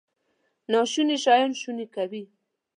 [0.71, 2.23] ناشوني شیان شوني کوي.